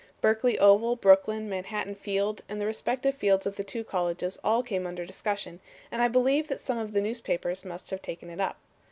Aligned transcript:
Berkeley 0.19 0.57
Oval, 0.57 0.95
Brooklyn, 0.95 1.47
Manhattan 1.47 1.93
Field, 1.93 2.41
and 2.49 2.59
the 2.59 2.65
respective 2.65 3.13
fields 3.13 3.45
of 3.45 3.55
the 3.55 3.63
two 3.63 3.83
colleges 3.83 4.39
all 4.43 4.63
came 4.63 4.87
under 4.87 5.05
discussion, 5.05 5.59
and 5.91 6.01
I 6.01 6.07
believe 6.07 6.47
that 6.47 6.59
some 6.59 6.79
of 6.79 6.93
the 6.93 7.01
newspapers 7.01 7.63
must 7.63 7.91
have 7.91 8.01
taken 8.01 8.31
it 8.31 8.39
up. 8.39 8.57